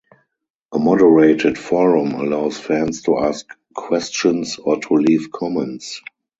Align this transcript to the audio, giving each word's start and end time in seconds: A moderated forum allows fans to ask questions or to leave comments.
A 0.73 0.79
moderated 0.79 1.59
forum 1.59 2.15
allows 2.15 2.59
fans 2.59 3.03
to 3.03 3.19
ask 3.19 3.45
questions 3.75 4.57
or 4.57 4.79
to 4.79 4.95
leave 4.95 5.29
comments. 5.31 6.01